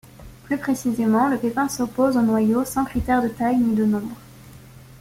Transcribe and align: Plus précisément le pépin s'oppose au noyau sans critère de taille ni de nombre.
Plus 0.45 0.57
précisément 0.57 1.27
le 1.29 1.37
pépin 1.37 1.69
s'oppose 1.69 2.17
au 2.17 2.23
noyau 2.23 2.65
sans 2.65 2.85
critère 2.85 3.21
de 3.21 3.27
taille 3.27 3.57
ni 3.59 3.75
de 3.75 3.85
nombre. 3.85 4.17